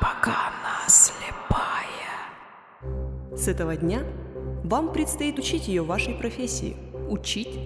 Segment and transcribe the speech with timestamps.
[0.00, 1.34] пока она слепая.
[3.36, 4.02] С этого дня
[4.64, 6.76] вам предстоит учить ее вашей профессии.
[7.08, 7.58] Учить?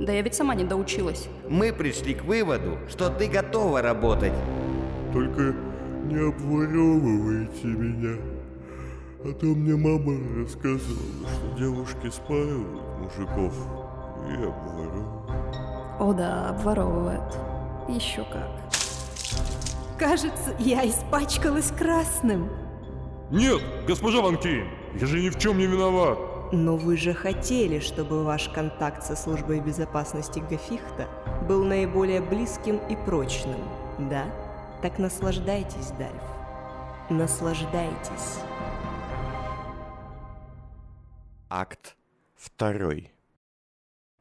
[0.00, 1.28] Да я ведь сама не доучилась.
[1.48, 4.32] Мы пришли к выводу, что ты готова работать.
[5.12, 5.54] Только
[6.04, 8.16] не обворовывайте меня.
[9.24, 13.54] А то мне мама рассказывала, что девушки спаивают мужиков
[14.28, 15.30] и обворовывают.
[15.98, 17.34] О да, обворовывает.
[17.88, 18.75] Еще как.
[19.98, 22.50] Кажется, я испачкалась красным.
[23.30, 24.68] Нет, госпожа Ван Кейн,
[25.00, 26.18] я же ни в чем не виноват.
[26.52, 31.08] Но вы же хотели, чтобы ваш контакт со службой безопасности Гафихта
[31.48, 33.60] был наиболее близким и прочным,
[33.98, 34.26] да?
[34.82, 36.22] Так наслаждайтесь, Дальф.
[37.08, 38.40] Наслаждайтесь.
[41.48, 41.96] Акт
[42.58, 42.90] 2.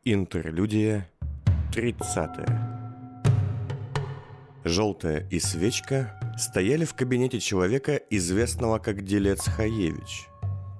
[0.03, 1.09] Интерлюдия
[1.73, 2.74] 30.
[4.65, 10.27] Желтая и свечка стояли в кабинете человека, известного как делец Хаевич.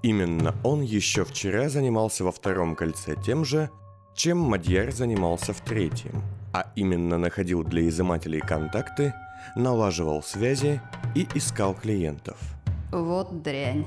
[0.02, 3.69] Именно он еще вчера занимался во втором кольце тем же,
[4.16, 9.13] чем Мадьяр занимался в третьем, а именно находил для изымателей контакты,
[9.56, 10.81] налаживал связи
[11.13, 12.38] и искал клиентов.
[12.91, 13.86] Вот дрянь.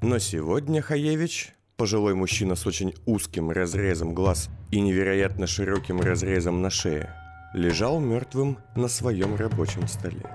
[0.00, 6.70] Но сегодня Хаевич, пожилой мужчина с очень узким разрезом глаз и невероятно широким разрезом на
[6.70, 7.14] шее,
[7.54, 10.26] лежал мертвым на своем рабочем столе.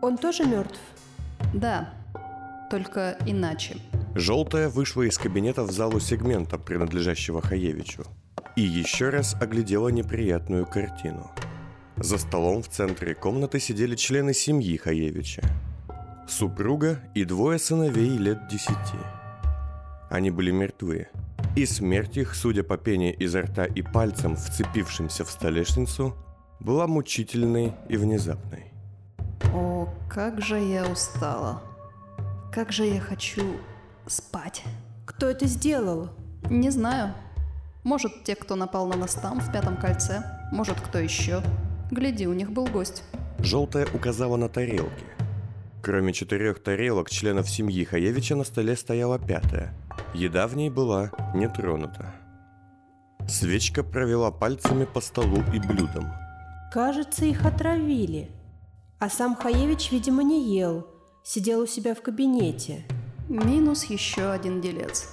[0.00, 0.80] Он тоже мертв?
[1.52, 1.90] Да,
[2.70, 3.76] только иначе.
[4.14, 8.04] Желтая вышла из кабинета в залу сегмента, принадлежащего Хаевичу,
[8.56, 11.30] и еще раз оглядела неприятную картину.
[11.96, 15.42] За столом в центре комнаты сидели члены семьи Хаевича.
[16.26, 18.98] Супруга и двое сыновей лет десяти.
[20.10, 21.08] Они были мертвы,
[21.54, 26.16] и смерть их, судя по пене изо рта и пальцем, вцепившимся в столешницу,
[26.62, 28.72] была мучительной и внезапной.
[29.52, 31.60] О, как же я устала.
[32.52, 33.42] Как же я хочу
[34.06, 34.62] спать.
[35.04, 36.10] Кто это сделал?
[36.48, 37.14] Не знаю.
[37.82, 40.22] Может, те, кто напал на нас там, в пятом кольце.
[40.52, 41.42] Может, кто еще.
[41.90, 43.02] Гляди, у них был гость.
[43.40, 45.04] Желтая указала на тарелки.
[45.82, 49.74] Кроме четырех тарелок членов семьи Хаевича на столе стояла пятая.
[50.14, 52.14] Еда в ней была не тронута.
[53.28, 56.21] Свечка провела пальцами по столу и блюдам.
[56.72, 58.30] Кажется, их отравили.
[58.98, 60.86] А сам Хаевич, видимо, не ел.
[61.22, 62.86] Сидел у себя в кабинете.
[63.28, 65.06] Минус еще один делец.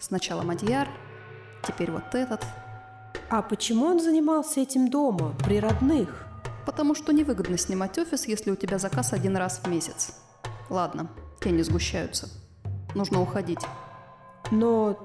[0.00, 0.88] Сначала Мадьяр,
[1.64, 2.44] теперь вот этот.
[3.30, 6.26] А почему он занимался этим дома, при родных?
[6.66, 10.16] Потому что невыгодно снимать офис, если у тебя заказ один раз в месяц.
[10.68, 11.08] Ладно,
[11.40, 12.28] тени сгущаются.
[12.96, 13.60] Нужно уходить.
[14.50, 14.98] Но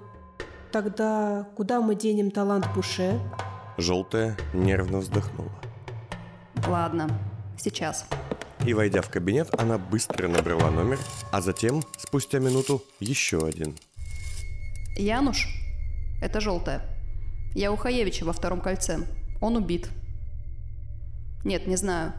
[0.71, 3.19] тогда куда мы денем талант Буше?
[3.77, 5.51] Желтая нервно вздохнула.
[6.68, 7.09] Ладно,
[7.57, 8.06] сейчас.
[8.66, 10.97] И, войдя в кабинет, она быстро набрала номер,
[11.31, 13.75] а затем, спустя минуту, еще один.
[14.96, 15.47] Януш,
[16.22, 16.81] это желтая.
[17.53, 19.00] Я у Хаевича во втором кольце.
[19.41, 19.90] Он убит.
[21.44, 22.13] Нет, не знаю.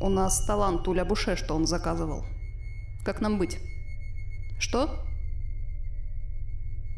[0.00, 2.24] У нас талант Уля Буше, что он заказывал.
[3.04, 3.58] Как нам быть?
[4.58, 4.98] Что?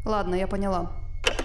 [0.06, 0.92] Ладно, я поняла.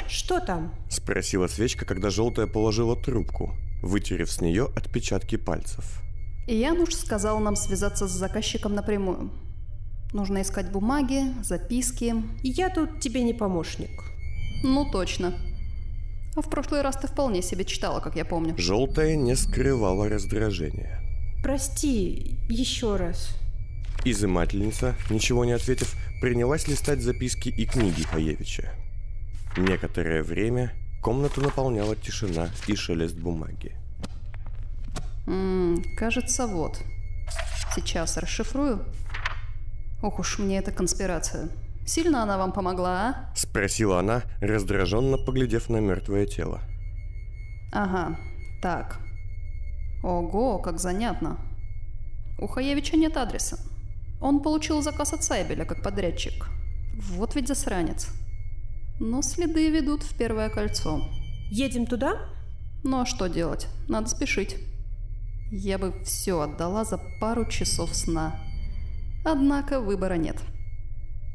[0.08, 0.74] Что там?
[0.90, 6.02] Спросила свечка, когда желтая положила трубку, вытерев с нее отпечатки пальцев.
[6.48, 9.32] И Януш сказал нам связаться с заказчиком напрямую.
[10.14, 12.16] Нужно искать бумаги, записки.
[12.42, 13.92] Я тут тебе не помощник.
[14.64, 15.34] Ну, точно.
[16.36, 18.56] А в прошлый раз ты вполне себе читала, как я помню.
[18.58, 21.00] Желтая не скрывала раздражения.
[21.44, 23.36] Прости, еще раз.
[24.04, 28.74] Изымательница, ничего не ответив, принялась листать записки и книги Хаевича.
[29.58, 33.76] Некоторое время комнату наполняла тишина и шелест бумаги.
[35.28, 36.82] М-м, кажется, вот.
[37.76, 38.86] Сейчас расшифрую.
[40.02, 41.50] Ох уж мне эта конспирация.
[41.86, 43.36] Сильно она вам помогла, а?
[43.36, 46.62] Спросила она, раздраженно поглядев на мертвое тело.
[47.72, 48.18] Ага,
[48.62, 49.00] так.
[50.04, 51.38] Ого, как занятно.
[52.40, 53.58] У Хаевича нет адреса.
[54.22, 56.48] Он получил заказ от Сайбеля как подрядчик.
[57.12, 58.10] Вот ведь засранец.
[59.00, 61.02] Но следы ведут в первое кольцо.
[61.50, 62.20] Едем туда?
[62.84, 63.68] Ну а что делать?
[63.88, 64.58] Надо спешить.
[65.52, 68.36] Я бы все отдала за пару часов сна.
[69.24, 70.38] Однако выбора нет.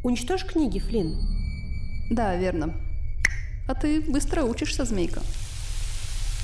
[0.03, 1.17] Уничтожь книги, Флинн.
[2.11, 2.75] Да, верно.
[3.67, 5.23] А ты быстро учишься, змейка.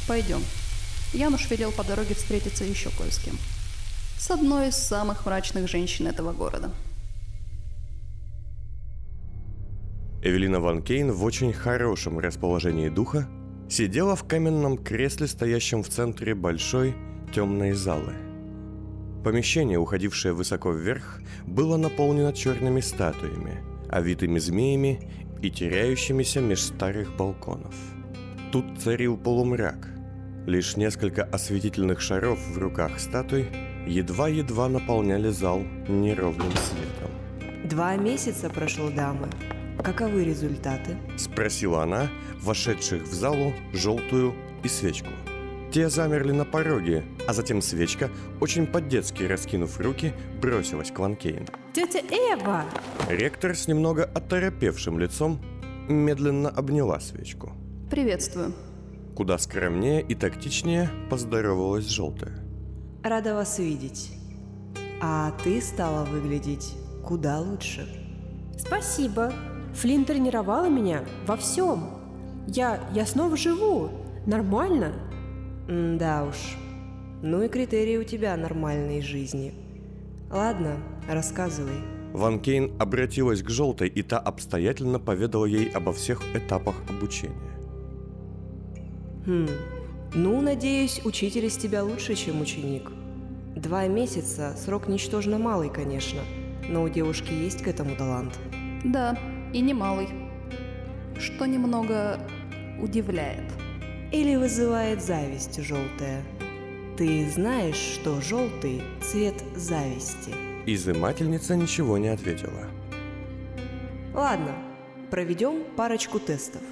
[0.09, 0.43] Пойдем.
[1.13, 3.37] Януш велел по дороге встретиться еще кое с кем.
[4.19, 6.71] С одной из самых мрачных женщин этого города.
[10.31, 13.27] Эвелина Ван Кейн в очень хорошем расположении духа
[13.69, 16.95] сидела в каменном кресле, стоящем в центре большой
[17.35, 18.15] темной залы.
[19.25, 25.01] Помещение, уходившее высоко вверх, было наполнено черными статуями, овитыми змеями
[25.43, 27.75] и теряющимися меж старых балконов.
[28.53, 29.89] Тут царил полумрак.
[30.47, 33.49] Лишь несколько осветительных шаров в руках статуй
[33.85, 37.69] едва-едва наполняли зал неровным светом.
[37.69, 39.29] Два месяца прошло, дамы.
[39.83, 40.97] Каковы результаты?
[41.17, 42.11] Спросила она,
[42.41, 45.11] вошедших в залу, желтую и свечку.
[45.73, 48.11] Те замерли на пороге, а затем свечка,
[48.41, 51.47] очень по-детски раскинув руки, бросилась к Ван Кейн.
[51.73, 52.65] Тетя Эва!
[53.09, 55.41] Ректор с немного оторопевшим лицом
[55.89, 57.53] медленно обняла свечку.
[57.91, 58.53] Приветствую.
[59.15, 62.37] Куда скромнее и тактичнее поздоровалась желтая.
[63.03, 64.13] Рада вас видеть.
[65.01, 66.75] А ты стала выглядеть
[67.05, 67.89] куда лучше.
[68.59, 69.33] Спасибо.
[69.75, 71.85] Флинн тренировала меня во всем.
[72.47, 73.91] Я, я снова живу.
[74.27, 74.93] Нормально.
[75.69, 76.57] М, Да уж.
[77.23, 79.55] Ну и критерии у тебя нормальной жизни.
[80.31, 80.77] Ладно,
[81.09, 81.81] рассказывай.
[82.13, 87.35] Ван Кейн обратилась к желтой, и та обстоятельно поведала ей обо всех этапах обучения.
[89.27, 89.49] Хм.
[90.15, 92.91] Ну, надеюсь, учитель из тебя лучше, чем ученик.
[93.55, 96.21] Два месяца– срок ничтожно малый, конечно,
[96.69, 98.39] но у девушки есть к этому талант.
[98.85, 99.17] Да,
[99.53, 100.09] и немалый.
[101.19, 102.19] Что немного
[102.81, 103.45] удивляет.
[104.13, 106.23] Или вызывает зависть желтая.
[106.97, 110.35] Ты знаешь, что желтый– цвет зависти.
[110.67, 112.67] Изымательница ничего не ответила.
[114.13, 114.55] Ладно,
[115.11, 116.63] проведем парочку тестов.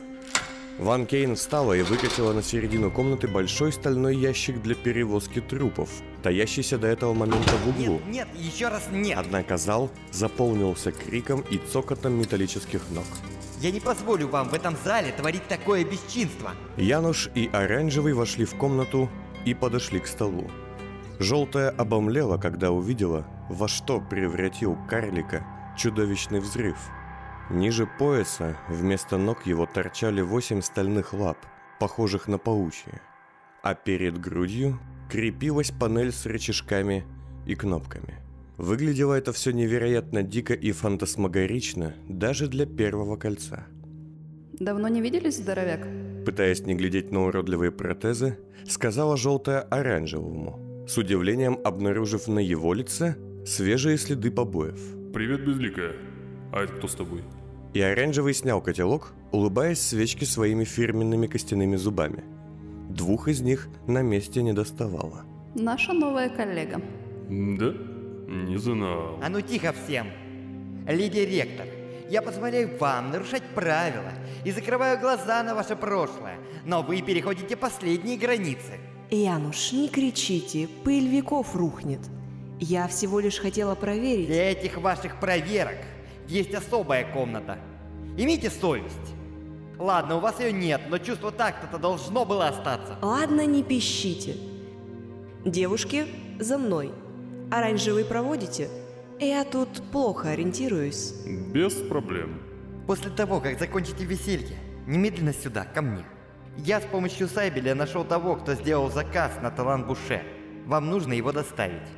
[0.79, 5.91] Ван Кейн встала и выкатила на середину комнаты большой стальной ящик для перевозки трупов,
[6.23, 8.01] таящийся до этого момента в углу.
[8.07, 9.19] Нет, нет, еще раз нет.
[9.19, 13.07] Однако зал заполнился криком и цокотом металлических ног.
[13.61, 16.53] Я не позволю вам в этом зале творить такое бесчинство.
[16.77, 19.11] Януш и Оранжевый вошли в комнату
[19.45, 20.49] и подошли к столу.
[21.19, 25.45] Желтая обомлела, когда увидела, во что превратил карлика
[25.77, 26.77] чудовищный взрыв.
[27.51, 31.39] Ниже пояса вместо ног его торчали восемь стальных лап,
[31.81, 32.93] похожих на паучьи.
[33.63, 34.79] А перед грудью
[35.11, 37.05] крепилась панель с рычажками
[37.47, 38.17] и кнопками.
[38.59, 43.67] Выглядело это все невероятно дико и фантасмагорично даже для первого кольца.
[44.53, 45.87] Давно не виделись, здоровяк?
[46.27, 53.17] Пытаясь не глядеть на уродливые протезы, сказала желтая оранжевому, с удивлением обнаружив на его лице
[53.47, 54.81] свежие следы побоев.
[55.15, 55.95] Привет, Безликая.
[56.53, 57.23] А это кто с тобой?
[57.75, 62.25] И оранжевый снял котелок, улыбаясь свечке своими фирменными костяными зубами.
[62.89, 65.25] Двух из них на месте не доставало.
[65.55, 66.81] Наша новая коллега.
[67.29, 67.75] Да?
[68.29, 69.19] Не знал.
[69.23, 70.09] А ну тихо всем.
[70.87, 71.67] Леди ректор,
[72.11, 74.13] я позволяю вам нарушать правила
[74.45, 78.79] и закрываю глаза на ваше прошлое, но вы переходите последние границы.
[79.11, 82.01] Януш, не кричите, пыль веков рухнет.
[82.61, 84.27] Я всего лишь хотела проверить.
[84.27, 85.77] Для этих ваших проверок
[86.29, 87.59] есть особая комната.
[88.17, 89.15] Имейте совесть.
[89.79, 92.99] Ладно, у вас ее нет, но чувство такта-то должно было остаться.
[93.01, 94.37] Ладно, не пищите.
[95.45, 96.07] Девушки,
[96.41, 96.91] за мной.
[97.51, 98.69] Оранжевый проводите?
[99.21, 101.15] Я тут плохо ориентируюсь.
[101.53, 102.41] Без проблем.
[102.87, 106.05] После того, как закончите веселье, немедленно сюда, ко мне.
[106.57, 110.23] Я с помощью Сайбеля нашел того, кто сделал заказ на талант Буше.
[110.67, 111.89] Вам нужно его доставить.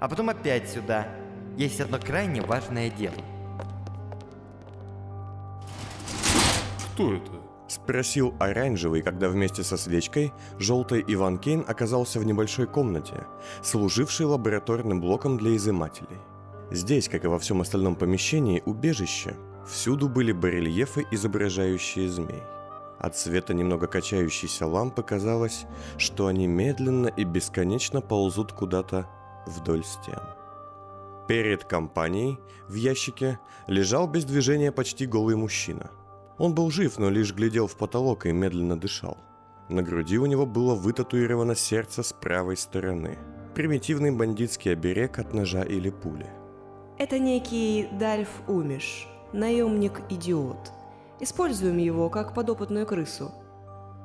[0.00, 1.08] А потом опять сюда.
[1.56, 3.14] Есть одно крайне важное дело.
[6.92, 7.32] Кто это?
[7.68, 13.26] Спросил оранжевый, когда вместе со свечкой желтый Иван Кейн оказался в небольшой комнате,
[13.62, 16.18] служившей лабораторным блоком для изымателей.
[16.70, 22.42] Здесь, как и во всем остальном помещении, убежище, всюду были барельефы, изображающие змей.
[22.98, 25.64] От света немного качающейся лампы казалось,
[25.96, 29.08] что они медленно и бесконечно ползут куда-то
[29.46, 30.20] вдоль стен.
[31.26, 35.90] Перед компанией в ящике лежал без движения почти голый мужчина.
[36.42, 39.16] Он был жив, но лишь глядел в потолок и медленно дышал.
[39.68, 43.16] На груди у него было вытатуировано сердце с правой стороны.
[43.54, 46.26] Примитивный бандитский оберег от ножа или пули.
[46.98, 50.72] Это некий Дальф Умиш, наемник-идиот.
[51.20, 53.30] Используем его как подопытную крысу.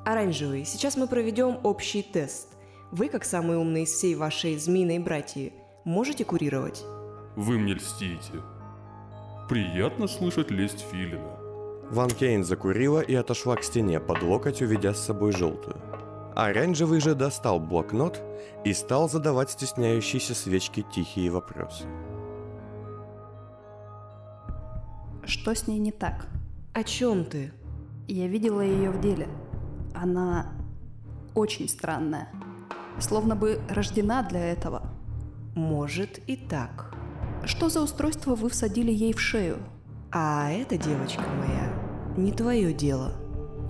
[0.06, 2.50] Оранжевый, сейчас мы проведем общий тест.
[2.92, 6.84] Вы, как самый умный из всей вашей змеиной братьи, можете курировать?
[7.34, 8.44] Вы мне льстите.
[9.48, 11.37] Приятно слышать лесть Филина.
[11.90, 15.76] Ван Кейн закурила и отошла к стене под локоть, уведя с собой желтую.
[16.36, 18.22] Оранжевый же достал блокнот
[18.64, 21.84] и стал задавать стесняющейся свечке тихие вопросы.
[25.24, 26.26] Что с ней не так?
[26.74, 27.52] О чем ты?
[28.06, 29.28] Я видела ее в деле.
[29.94, 30.52] Она
[31.34, 32.28] очень странная.
[33.00, 34.82] Словно бы рождена для этого.
[35.54, 36.94] Может и так.
[37.44, 39.58] Что за устройство вы всадили ей в шею?
[40.10, 41.72] А эта девочка моя
[42.16, 43.12] не твое дело.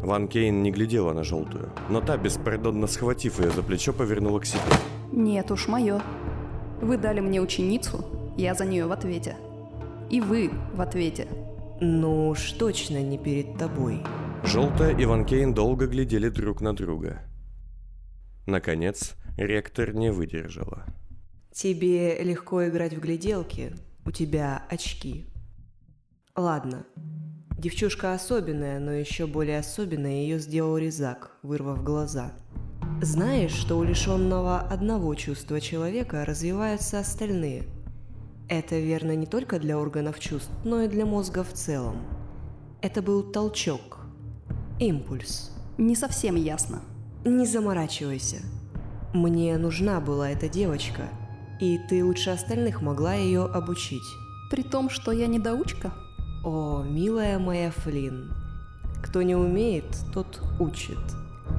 [0.03, 4.47] Ван Кейн не глядела на желтую, но та, беспардонно схватив ее за плечо, повернула к
[4.47, 4.63] себе.
[5.13, 6.01] Нет уж, мое.
[6.81, 8.05] Вы дали мне ученицу,
[8.37, 9.37] я за нее в ответе.
[10.11, 11.27] И вы в ответе.
[11.81, 14.03] Ну уж точно не перед тобой.
[14.45, 17.23] Желтая и Ван Кейн долго глядели друг на друга.
[18.47, 20.85] Наконец, ректор не выдержала.
[21.53, 23.75] Тебе легко играть в гляделки,
[24.07, 25.27] у тебя очки.
[26.39, 26.85] Ладно,
[27.59, 32.31] девчушка особенная, но еще более особенной ее сделал резак, вырвав глаза.
[33.03, 37.65] Знаешь, что у лишенного одного чувства человека развиваются остальные?
[38.49, 42.07] Это верно не только для органов чувств, но и для мозга в целом.
[42.83, 43.99] Это был толчок,
[44.79, 45.51] импульс.
[45.77, 46.83] Не совсем ясно.
[47.25, 48.43] Не заморачивайся.
[49.13, 51.09] Мне нужна была эта девочка,
[51.61, 54.07] и ты лучше остальных могла ее обучить.
[54.53, 55.93] При том, что я недоучка?
[56.51, 58.33] О, милая моя Флин,
[59.03, 60.97] кто не умеет, тот учит.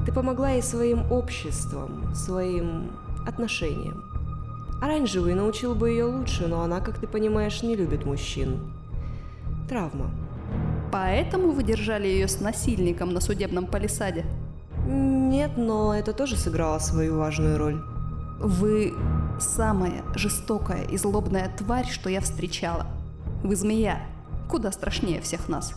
[0.03, 2.89] Ты помогла ей своим обществом, своим
[3.27, 4.03] отношением.
[4.81, 8.73] Оранжевый научил бы ее лучше, но она, как ты понимаешь, не любит мужчин.
[9.69, 10.09] Травма.
[10.91, 14.25] Поэтому вы держали ее с насильником на судебном палисаде?
[14.87, 17.79] Нет, но это тоже сыграло свою важную роль.
[18.39, 18.95] Вы
[19.39, 22.87] самая жестокая и злобная тварь, что я встречала.
[23.43, 24.01] Вы змея,
[24.49, 25.73] куда страшнее всех нас.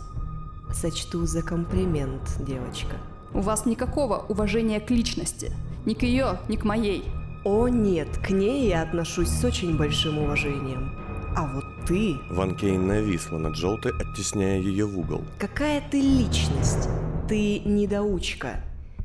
[0.73, 2.97] Сочту за комплимент, девочка.
[3.33, 5.51] У вас никакого уважения к личности.
[5.85, 7.05] Ни к ее, ни к моей.
[7.45, 10.91] О нет, к ней я отношусь с очень большим уважением.
[11.35, 12.15] А вот ты...
[12.29, 15.21] Ван Кейн нависла над желтой, оттесняя ее в угол.
[15.39, 16.89] Какая ты личность?
[17.27, 18.61] Ты недоучка.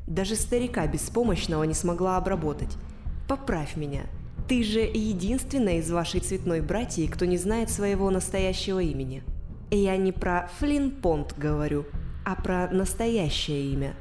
[0.07, 2.75] Даже старика беспомощного не смогла обработать.
[3.27, 4.01] Поправь меня.
[4.47, 9.23] Ты же единственная из вашей цветной братьи, кто не знает своего настоящего имени.
[9.71, 11.85] Я не про Флин Понт говорю,
[12.25, 13.95] а про настоящее имя.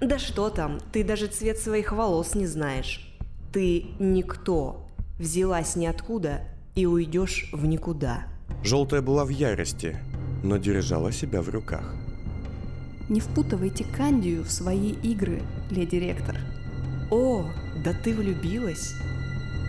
[0.00, 3.12] Да что там, ты даже цвет своих волос не знаешь.
[3.52, 4.86] Ты никто.
[5.18, 6.42] Взялась ниоткуда
[6.76, 8.28] и уйдешь в никуда.
[8.62, 9.98] Желтая была в ярости,
[10.44, 11.94] но держала себя в руках.
[13.08, 16.36] Не впутывайте Кандию в свои игры, леди ректор.
[17.10, 17.44] О,
[17.84, 18.92] да ты влюбилась?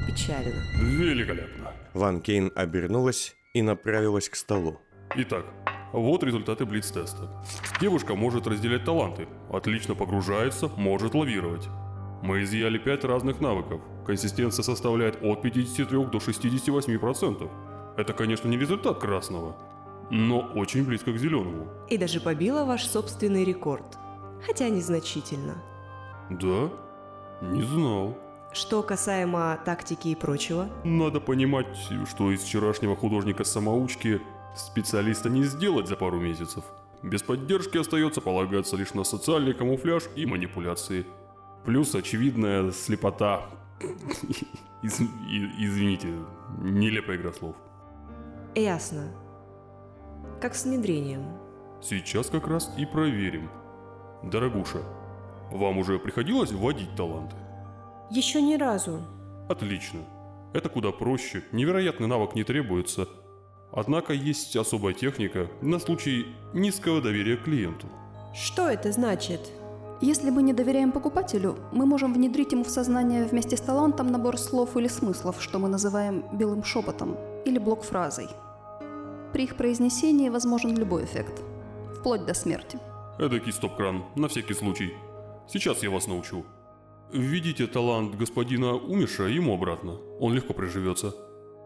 [0.05, 0.61] Печально.
[0.79, 1.71] Великолепно.
[1.93, 4.79] Ван Кейн обернулась и направилась к столу.
[5.15, 5.45] Итак,
[5.91, 7.29] вот результаты блиц-теста.
[7.81, 11.67] Девушка может разделять таланты, отлично погружается, может лавировать.
[12.21, 13.81] Мы изъяли 5 разных навыков.
[14.05, 17.49] Консистенция составляет от 53 до 68%.
[17.97, 19.55] Это, конечно, не результат красного,
[20.11, 21.67] но очень близко к зеленому.
[21.89, 23.97] И даже побила ваш собственный рекорд.
[24.45, 25.55] Хотя незначительно.
[26.29, 26.69] Да?
[27.41, 28.15] Не знал.
[28.53, 31.67] Что касаемо тактики и прочего, Надо понимать,
[32.09, 34.21] что из вчерашнего художника-самоучки
[34.55, 36.63] специалиста не сделать за пару месяцев.
[37.03, 41.05] Без поддержки остается полагаться лишь на социальный камуфляж и манипуляции.
[41.65, 43.45] Плюс очевидная слепота.
[44.81, 44.99] Из-
[45.59, 46.07] извините,
[46.59, 47.55] нелепая игра слов.
[48.55, 49.11] ясно.
[50.41, 51.25] Как с внедрением.
[51.81, 53.49] Сейчас как раз и проверим.
[54.23, 54.79] Дорогуша,
[55.51, 57.35] вам уже приходилось вводить таланты?
[58.09, 59.01] Еще ни разу.
[59.49, 59.99] Отлично.
[60.53, 63.07] Это куда проще, невероятный навык не требуется.
[63.71, 67.87] Однако есть особая техника на случай низкого доверия к клиенту.
[68.33, 69.51] Что это значит?
[70.01, 74.37] Если мы не доверяем покупателю, мы можем внедрить ему в сознание вместе с талантом набор
[74.37, 78.27] слов или смыслов, что мы называем белым шепотом или блок-фразой.
[79.33, 81.41] При их произнесении возможен любой эффект,
[81.99, 82.79] вплоть до смерти.
[83.19, 84.93] Эдакий стоп-кран, на всякий случай.
[85.49, 86.45] Сейчас я вас научу.
[87.11, 91.13] Введите талант господина Умиша ему обратно, он легко приживется.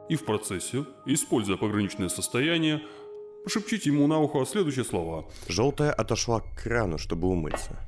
[0.10, 2.82] И в процессе, используя пограничное состояние,
[3.44, 5.26] пошепчите ему на ухо следующие слова.
[5.48, 7.80] Желтая отошла к крану, чтобы умыться.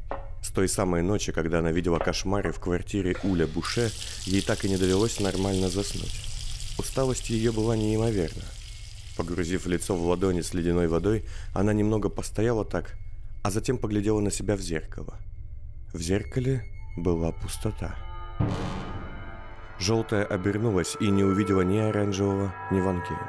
[0.41, 3.91] С той самой ночи, когда она видела кошмары в квартире Уля Буше,
[4.25, 6.22] ей так и не довелось нормально заснуть.
[6.77, 8.43] Усталость ее была неимоверна.
[9.17, 12.95] Погрузив лицо в ладони с ледяной водой, она немного постояла так,
[13.43, 15.15] а затем поглядела на себя в зеркало.
[15.93, 16.63] В зеркале
[16.98, 18.04] была пустота.
[19.79, 23.20] Желтая обернулась и не увидела ни оранжевого, ни Ван Кейн.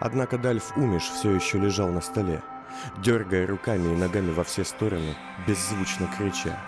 [0.00, 2.40] Однако Дальф Умиш все еще лежал на столе,
[2.98, 6.58] дергая руками и ногами во все стороны, беззвучно крича.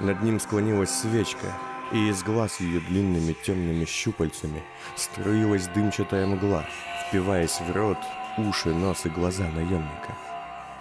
[0.00, 1.46] Над ним склонилась свечка,
[1.92, 4.62] и из глаз ее длинными темными щупальцами
[4.96, 6.64] струилась дымчатая мгла,
[7.08, 7.98] впиваясь в рот,
[8.36, 10.14] уши, нос и глаза наемника.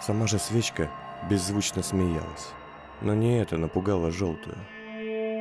[0.02, 0.90] Сама же свечка
[1.30, 2.52] беззвучно смеялась.
[3.02, 4.58] Но не это напугало желтую.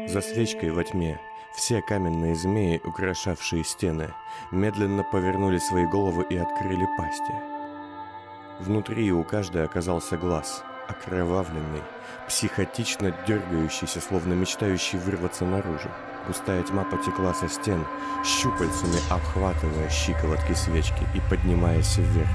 [0.09, 1.21] За свечкой во тьме
[1.55, 4.13] Все каменные змеи, украшавшие стены,
[4.51, 7.33] медленно повернули свои головы и открыли пасти.
[8.59, 11.83] Внутри у каждой оказался глаз, окровавленный,
[12.27, 15.89] психотично дергающийся, словно мечтающий вырваться наружу.
[16.27, 17.87] Густая тьма потекла со стен,
[18.25, 22.29] щупальцами обхватывая щиколотки свечки и поднимаясь вверх.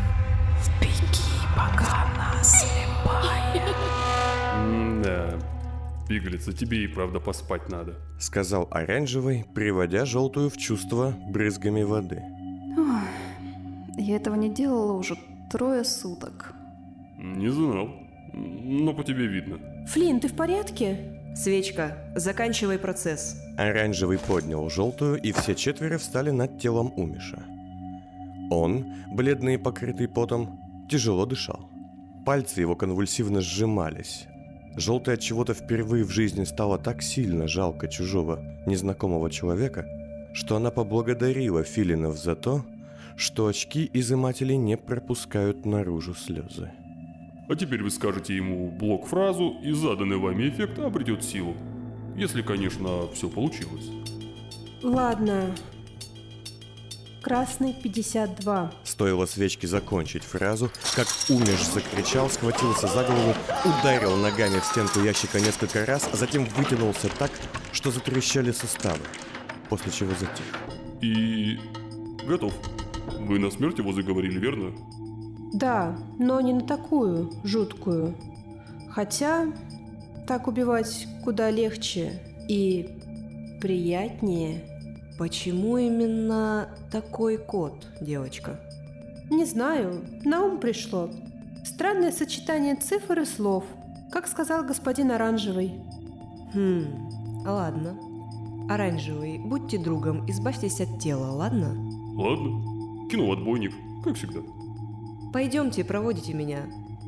[0.79, 1.23] Беги,
[1.55, 3.39] пока она слепая.
[5.03, 5.39] Да,
[6.09, 7.95] пигалица, тебе и правда поспать надо.
[8.19, 12.21] Сказал оранжевый, приводя желтую в чувство брызгами воды.
[13.97, 15.15] Я этого не делала уже
[15.51, 16.53] трое суток.
[17.17, 17.89] Не знал,
[18.33, 19.59] но по тебе видно.
[19.87, 21.15] Флин, ты в порядке?
[21.35, 23.39] Свечка, заканчивай процесс.
[23.57, 27.43] Оранжевый поднял желтую, и все четверо встали над телом Умиша.
[28.49, 31.69] Он, бледный и покрытый потом, тяжело дышал.
[32.25, 34.27] Пальцы его конвульсивно сжимались.
[34.75, 39.85] Желтый от чего-то впервые в жизни стало так сильно жалко чужого, незнакомого человека,
[40.33, 42.65] что она поблагодарила Филинов за то,
[43.17, 46.71] что очки изымателей не пропускают наружу слезы.
[47.49, 51.55] А теперь вы скажете ему блок-фразу, и заданный вами эффект обретет силу.
[52.15, 53.89] Если, конечно, все получилось.
[54.83, 55.55] Ладно.
[57.21, 58.71] Красный 52.
[58.83, 63.33] Стоило свечке закончить фразу, как Умеш закричал, схватился за голову,
[63.65, 67.31] ударил ногами в стенку ящика несколько раз, а затем вытянулся так,
[67.73, 68.99] что затрещали суставы,
[69.69, 70.45] после чего затих.
[71.01, 71.59] И...
[72.25, 72.53] готов.
[73.19, 74.71] Вы на смерть его заговорили, верно?
[75.53, 78.15] Да, но не на такую, жуткую.
[78.91, 79.51] Хотя
[80.25, 82.87] так убивать куда легче и
[83.59, 84.63] приятнее.
[85.19, 88.57] Почему именно такой код, девочка?
[89.29, 91.09] Не знаю, на ум пришло.
[91.65, 93.65] Странное сочетание цифр и слов,
[94.13, 95.73] как сказал господин Оранжевый.
[96.53, 97.99] Хм, ладно.
[98.69, 101.75] Оранжевый, будьте другом, избавьтесь от тела, ладно?
[102.15, 103.09] Ладно.
[103.09, 103.73] Кинул отбойник,
[104.05, 104.39] как всегда.
[105.33, 106.61] Пойдемте, проводите меня.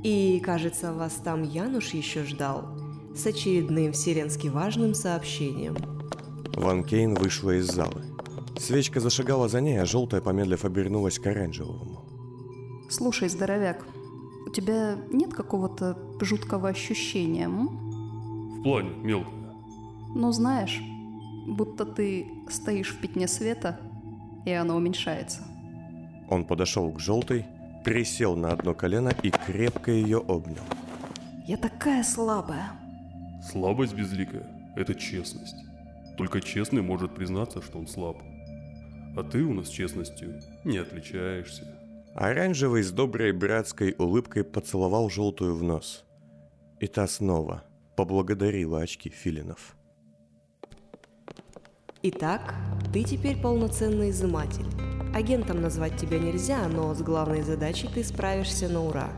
[0.04, 2.78] И, кажется, вас там Януш еще ждал.
[3.16, 5.78] С очередным вселенски важным сообщением.
[6.58, 8.11] Ван Кейн вышла из зала.
[8.58, 12.02] Свечка зашагала за ней, а желтая, помедлив, обернулась к оранжевому.
[12.90, 13.86] Слушай, здоровяк,
[14.46, 18.60] у тебя нет какого-то жуткого ощущения, м?
[18.60, 19.54] В плане, мелкая.
[20.14, 20.82] Ну, знаешь,
[21.48, 23.80] будто ты стоишь в пятне света,
[24.46, 25.42] и оно уменьшается.
[26.30, 27.46] Он подошел к желтой,
[27.84, 30.64] присел на одно колено и крепко ее обнял.
[31.48, 32.74] Я такая слабая.
[33.52, 35.56] Слабость безликая– это честность.
[36.18, 38.18] Только честный может признаться, что он слаб.
[39.15, 41.63] А ты у нас честностью не отличаешься.
[42.15, 46.04] Оранжевый с доброй братской улыбкой поцеловал желтую в нос.
[46.80, 47.63] И та снова
[47.95, 49.76] поблагодарила очки филинов.
[52.04, 52.56] Итак,
[52.91, 54.65] ты теперь полноценный изыматель.
[55.13, 59.10] Агентом назвать тебя нельзя, но с главной задачей ты справишься на ура.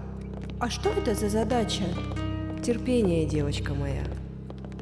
[0.59, 1.83] А что это за задача?
[2.63, 4.03] Терпение, девочка моя.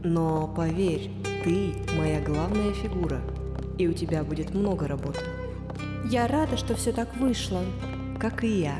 [0.03, 1.11] Но поверь,
[1.43, 3.21] ты моя главная фигура,
[3.81, 5.19] и у тебя будет много работы,
[6.09, 7.61] Я рада, что все так вышло.
[8.19, 8.75] как и я.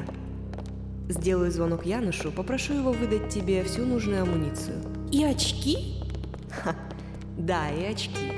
[1.10, 4.76] Сделаю звонок Янушу, попрошу его выдать тебе всю нужную амуницию.
[5.12, 5.96] И очки?
[7.38, 8.32] Да, и очки.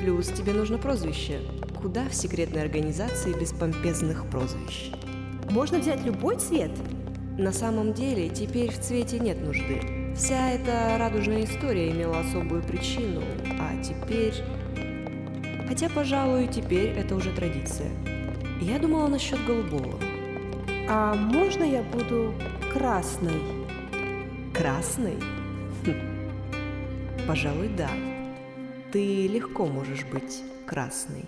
[0.00, 1.40] Плюс тебе нужно прозвище.
[1.80, 4.90] Куда в секретной организации без помпезных прозвищ?
[5.50, 6.72] Можно взять любой цвет?
[7.38, 10.12] На самом деле, теперь в цвете нет нужды.
[10.14, 13.22] Вся эта радужная история имела особую причину,
[13.58, 14.34] а теперь...
[15.68, 17.90] Хотя, пожалуй, теперь это уже традиция.
[18.60, 19.98] Я думала насчет голубого.
[20.88, 22.34] А можно я буду
[22.72, 23.40] красной?
[24.52, 25.16] Красный?
[25.86, 27.26] Хм.
[27.26, 27.90] Пожалуй, да.
[28.92, 31.24] Ты легко можешь быть красной.